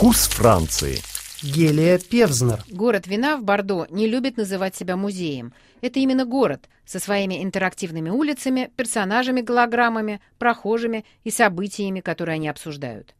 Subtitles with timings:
[0.00, 0.96] Вкус Франции.
[1.42, 2.64] Гелия Певзнер.
[2.70, 5.52] Город вина в Бордо не любит называть себя музеем.
[5.82, 13.14] Это именно город со своими интерактивными улицами, персонажами-голограммами, прохожими и событиями, которые они обсуждают.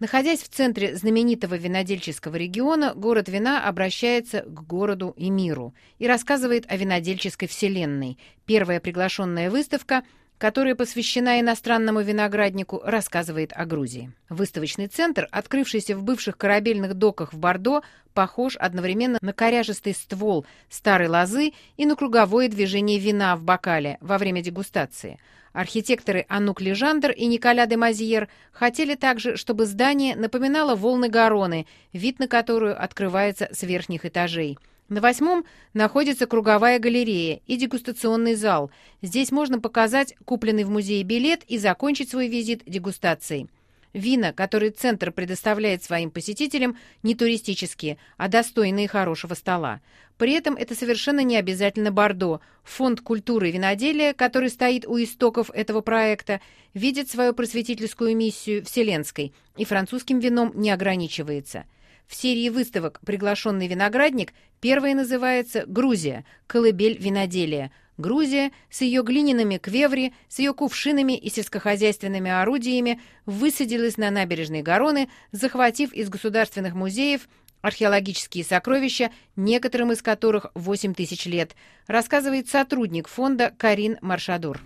[0.00, 6.66] Находясь в центре знаменитого винодельческого региона, город вина обращается к городу и миру и рассказывает
[6.68, 8.18] о винодельческой вселенной.
[8.44, 10.02] Первая приглашенная выставка
[10.38, 14.12] которая посвящена иностранному винограднику, рассказывает о Грузии.
[14.28, 17.82] Выставочный центр, открывшийся в бывших корабельных доках в Бордо,
[18.14, 24.18] похож одновременно на коряжистый ствол старой лозы и на круговое движение вина в бокале во
[24.18, 25.18] время дегустации.
[25.52, 32.20] Архитекторы Анук Лежандр и Николя де Мазьер хотели также, чтобы здание напоминало волны Гароны, вид
[32.20, 38.70] на которую открывается с верхних этажей– на восьмом находится круговая галерея и дегустационный зал.
[39.02, 43.48] Здесь можно показать купленный в музее билет и закончить свой визит дегустацией.
[43.92, 49.80] Вина, которые центр предоставляет своим посетителям, не туристические, а достойные хорошего стола.
[50.18, 52.40] При этом это совершенно не обязательно Бордо.
[52.64, 56.40] Фонд культуры и виноделия, который стоит у истоков этого проекта,
[56.74, 61.64] видит свою просветительскую миссию вселенской и французским вином не ограничивается–
[62.08, 66.24] в серии выставок «Приглашенный виноградник» первая называется «Грузия.
[66.46, 67.70] Колыбель виноделия».
[67.98, 75.10] Грузия с ее глиняными квеври, с ее кувшинами и сельскохозяйственными орудиями высадилась на набережной Гароны,
[75.32, 77.28] захватив из государственных музеев
[77.60, 81.56] археологические сокровища, некоторым из которых 8 тысяч лет,
[81.88, 84.60] рассказывает сотрудник фонда Карин Маршадур.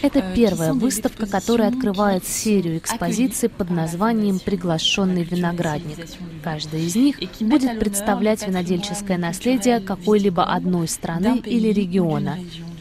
[0.00, 5.98] Это euh, первая выставка, которая открывает серию экспозиций под названием «Приглашенный виноградник».
[6.42, 12.38] Каждая из них будет представлять винодельческое наследие какой-либо одной страны или региона.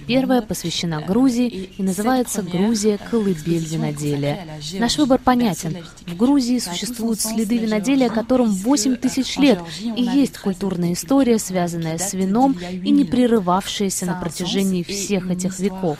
[0.07, 2.97] Первая посвящена Грузии и называется «Грузия.
[2.97, 4.47] Колыбель виноделия».
[4.79, 5.77] Наш выбор понятен.
[6.05, 12.13] В Грузии существуют следы виноделия, которым 8 тысяч лет, и есть культурная история, связанная с
[12.13, 15.97] вином и не прерывавшаяся на протяжении всех этих веков.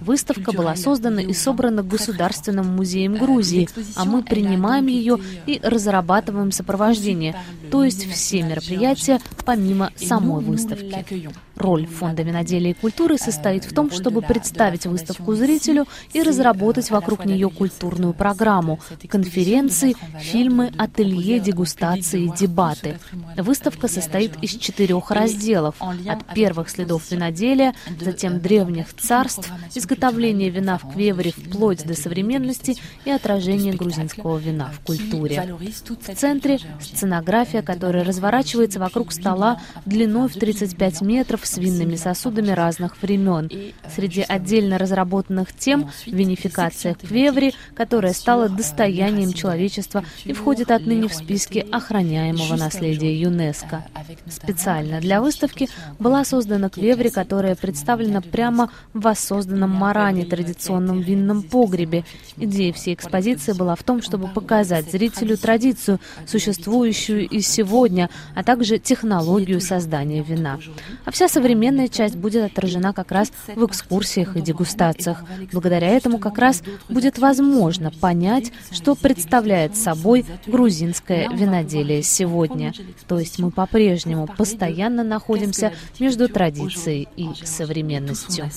[0.00, 7.36] Выставка была создана и собрана Государственным музеем Грузии, а мы принимаем ее и разрабатываем сопровождение,
[7.70, 11.30] то есть все мероприятия помимо самой выставки.
[11.56, 17.24] Роль Фонда виноделия и культуры состоит в том, чтобы представить выставку зрителю и разработать вокруг
[17.24, 18.78] нее культурную программу,
[19.08, 22.98] конференции, фильмы, ателье, дегустации, дебаты.
[23.38, 25.76] Выставка состоит из четырех разделов.
[25.80, 33.10] От первых следов виноделия, затем древних царств, изготовления вина в Квевре вплоть до современности и
[33.10, 35.56] отражение грузинского вина в культуре.
[36.00, 43.00] В центре сценография, которая разворачивается вокруг стола длиной в 35 метров с винными сосудами разных
[43.02, 43.50] времен.
[43.94, 51.66] Среди отдельно разработанных тем винификация Квеври, которая стала достоянием человечества и входит отныне в списки
[51.70, 53.84] охраняемого наследия ЮНЕСКО.
[54.28, 55.68] Специально для выставки
[55.98, 62.04] была создана Квеври, которая представлена прямо в воссозданном Маране, традиционном винном погребе.
[62.36, 68.78] Идея всей экспозиции была в том, чтобы показать зрителю традицию, существующую и сегодня, а также
[68.78, 70.58] технологию создания вина.
[71.04, 75.22] А вся современная часть будет отражена как раз в экскурсиях и дегустациях.
[75.52, 82.72] Благодаря этому как раз будет возможно понять, что представляет собой грузинское виноделие сегодня.
[83.06, 88.48] То есть мы по-прежнему постоянно находимся между традицией и современностью.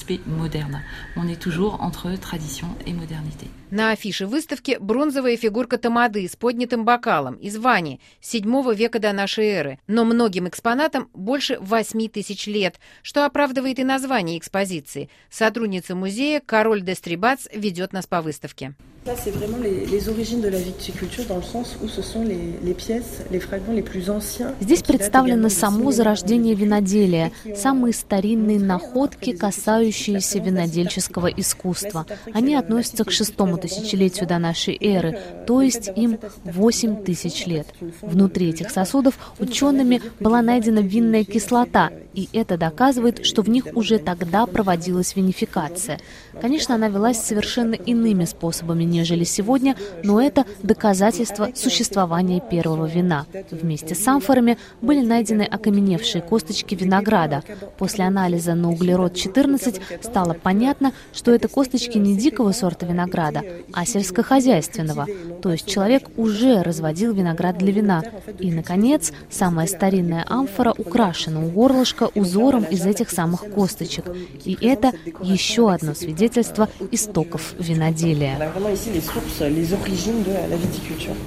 [3.72, 9.13] На афише выставки бронзовая фигурка Тамады с поднятым бокалом из Вани с 7 века до
[9.13, 12.69] нашей эры, но многим экспонатам больше 8 тысяч лет,
[13.02, 15.09] что оправдывает и название экспозиции.
[15.30, 18.75] Сотрудница музея Король Дестрибац ведет нас по выставке.
[19.09, 22.22] Ça, c'est vraiment les, les, origines de la viticulture dans le sens où ce sont
[22.22, 24.53] les, les pièces, les fragments les plus anciens.
[24.62, 32.06] Здесь представлено само зарождение виноделия, самые старинные находки, касающиеся винодельческого искусства.
[32.33, 35.18] Они относятся к шестому тысячелетию до нашей эры,
[35.48, 37.66] то есть им 8 тысяч лет.
[38.04, 43.98] Внутри этих сосудов учеными была найдена винная кислота, и это доказывает, что в них уже
[43.98, 46.00] тогда проводилась винификация.
[46.39, 53.25] Конечно, она велась совершенно иными способами, нежели сегодня, но это доказательство существования первого вина.
[53.50, 57.44] Вместе с амфорами были найдены окаменевшие косточки винограда.
[57.78, 63.42] После анализа на углерод-14 стало понятно, что это косточки не дикого сорта винограда,
[63.72, 65.07] а сельскохозяйственного.
[65.42, 68.04] То есть человек уже разводил виноград для вина.
[68.40, 74.06] И, наконец, самая старинная амфора украшена у горлышка узором из этих самых косточек.
[74.44, 74.92] И это
[75.22, 78.52] еще одно свидетельство истоков виноделия.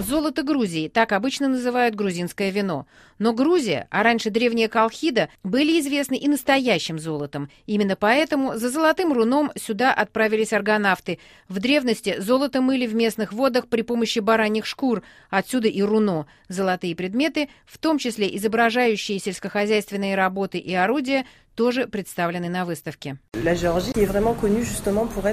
[0.02, 2.86] Золото Грузии, так обычно называют грузинское вино.
[3.18, 7.48] Но Грузия, а раньше древняя Колхида, были известны и настоящим золотом.
[7.66, 11.20] Именно поэтому за золотым руном сюда отправились аргонавты.
[11.48, 16.26] В древности золото мыли в местных водах при помощи бараньих шкур, отсюда и руно.
[16.48, 23.18] Золотые предметы, в том числе изображающие сельскохозяйственные работы и орудия, тоже представлены на выставке.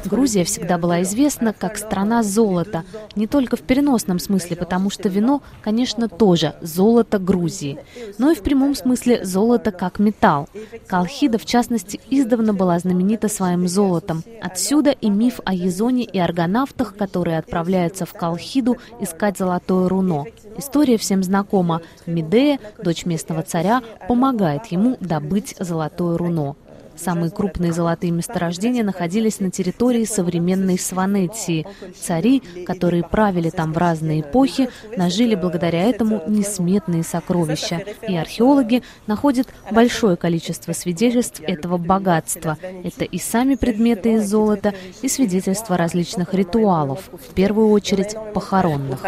[0.05, 2.83] Грузия всегда была известна как страна золота,
[3.15, 7.79] не только в переносном смысле, потому что вино, конечно, тоже золото Грузии,
[8.17, 10.49] но и в прямом смысле золото как металл.
[10.87, 14.23] Колхида, в частности, издавна была знаменита своим золотом.
[14.41, 20.25] Отсюда и миф о Езоне и аргонавтах, которые отправляются в Колхиду искать золотое руно.
[20.59, 21.81] История всем знакома.
[22.05, 26.57] Медея, дочь местного царя, помогает ему добыть золотое руно.
[26.99, 31.65] Самые крупные золотые месторождения находились на территории современной Сванетии.
[31.97, 37.81] Цари, которые правили там в разные эпохи, нажили благодаря этому несметные сокровища.
[38.07, 42.57] И археологи находят большое количество свидетельств этого богатства.
[42.83, 48.99] Это и сами предметы из золота, и свидетельства различных ритуалов, в первую очередь похоронных.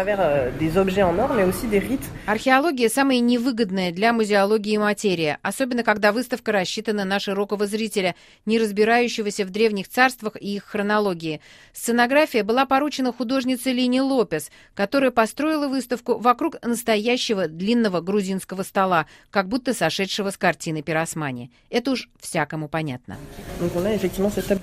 [2.26, 8.14] Археология– самая невыгодная для музеологии материя, особенно когда выставка рассчитана на широкого зрителя зрителя,
[8.46, 11.40] не разбирающегося в древних царствах и их хронологии.
[11.72, 19.48] Сценография была поручена художнице Лине Лопес, которая построила выставку вокруг настоящего длинного грузинского стола, как
[19.48, 21.50] будто сошедшего с картины Пиросмани.
[21.70, 23.16] Это уж всякому понятно.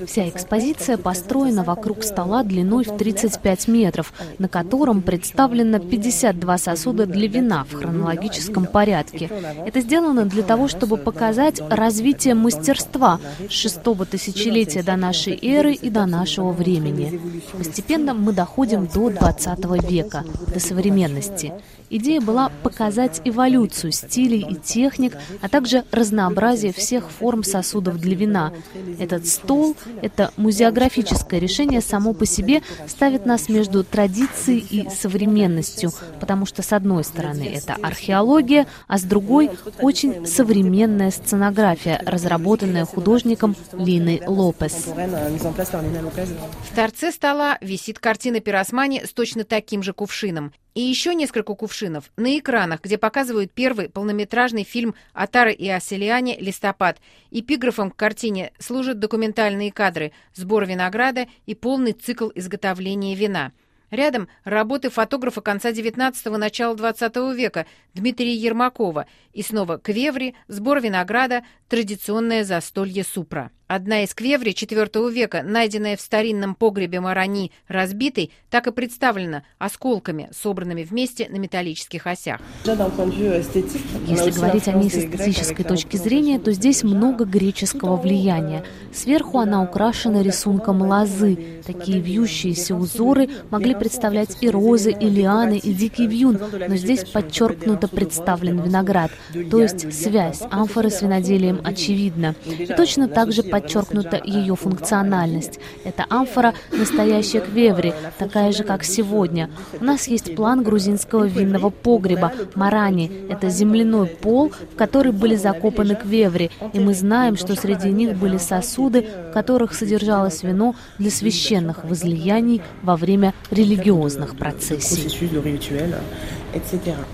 [0.08, 7.28] Вся экспозиция построена вокруг стола длиной в 35 метров, на котором представлено 52 сосуда для
[7.28, 9.30] вина в хронологическом порядке.
[9.66, 13.20] Это сделано для того, чтобы показать развитие мастерства языка
[13.50, 17.20] шестого тысячелетия до нашей эры и до нашего времени.
[17.58, 21.54] Постепенно мы доходим до 20 века, до современности.
[21.92, 28.54] Идея была показать эволюцию стилей и техник, а также разнообразие всех форм сосудов для вина.
[29.00, 36.46] Этот стол, это музеографическое решение само по себе ставит нас между традицией и современностью, потому
[36.46, 39.50] что с одной стороны это археология, а с другой
[39.82, 44.88] очень современная сценография, разработанная художником Линой Лопес.
[44.88, 50.54] В торце стола висит картина Пиросмани с точно таким же кувшином.
[50.76, 57.00] И еще несколько кувшинов на экранах, где показывают первый полнометражный фильм Атары и Оселиане «Листопад».
[57.32, 63.52] Эпиграфом к картине служат документальные кадры, сбор винограда и полный цикл изготовления вина–
[63.92, 69.08] Рядом работы фотографа конца XIX– начала XX века Дмитрия Ермакова.
[69.34, 73.52] И снова квеври, сбор винограда, традиционное застолье супра.
[73.70, 80.28] Одна из квеври IV века, найденная в старинном погребе Марани разбитой, так и представлена осколками,
[80.36, 82.42] собранными вместе на металлических осях.
[82.66, 88.64] Если говорить о ней с эстетической точки зрения, то здесь много греческого влияния.
[88.92, 91.62] Сверху она украшена рисунком лозы.
[91.64, 97.88] Такие вьющиеся узоры могли представлять и розы, и лианы, и дикий вьюн, но здесь подчеркнуто
[97.88, 99.12] представлен виноград,
[99.52, 102.34] то есть связь амфоры с виноделием очевидна.
[102.48, 105.60] И точно так же подчеркнута ее функциональность.
[105.84, 109.50] Эта амфора– настоящая квеври, такая же, как сегодня.
[109.80, 113.12] У нас есть план грузинского винного погреба– Марани.
[113.30, 118.38] Это земляной пол, в который были закопаны квеври, и мы знаем, что среди них были
[118.38, 125.10] сосуды, в которых содержалось вино для священных возлияний во время религиозных процессий.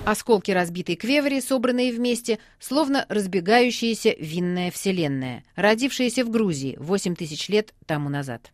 [0.06, 7.74] Осколки разбитой квеври, собранные вместе, словно разбегающаяся винная вселенная, родившаяся в Грузии 8 тысяч лет
[7.86, 8.52] тому назад.